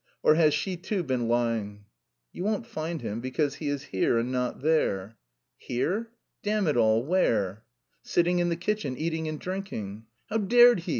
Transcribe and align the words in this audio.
Or 0.23 0.33
has 0.33 0.55
she 0.55 0.77
too 0.77 1.03
been 1.03 1.27
lying?" 1.27 1.85
"You 2.33 2.43
won't 2.43 2.65
find 2.65 3.03
him, 3.03 3.21
because 3.21 3.57
he 3.61 3.69
is 3.69 3.83
here 3.83 4.17
and 4.17 4.31
not 4.31 4.63
there." 4.63 5.19
"Here! 5.59 6.09
Damn 6.41 6.65
it 6.65 6.75
all, 6.75 7.05
where?" 7.05 7.65
"Sitting 8.01 8.39
in 8.39 8.49
the 8.49 8.55
kitchen, 8.55 8.97
eating 8.97 9.27
and 9.27 9.39
drinking." 9.39 10.07
"How 10.27 10.37
dared 10.37 10.79
he?" 10.79 10.89